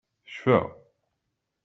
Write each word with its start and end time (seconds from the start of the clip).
Tecfa. 0.25 0.57